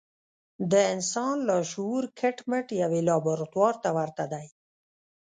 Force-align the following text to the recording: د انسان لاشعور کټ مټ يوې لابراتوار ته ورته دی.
د 0.71 0.73
انسان 0.93 1.35
لاشعور 1.49 2.03
کټ 2.19 2.37
مټ 2.49 2.67
يوې 2.81 3.01
لابراتوار 3.09 3.75
ته 3.83 3.89
ورته 3.97 4.23
دی. 4.33 4.45